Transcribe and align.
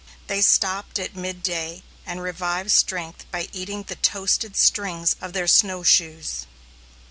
They 0.25 0.41
stopped 0.41 0.97
at 0.97 1.15
midday 1.15 1.83
and 2.07 2.23
revived 2.23 2.71
strength 2.71 3.27
by 3.29 3.49
eating 3.53 3.83
the 3.83 3.97
toasted 3.97 4.57
strings 4.57 5.15
of 5.21 5.33
their 5.33 5.45
snowshoes. 5.45 6.47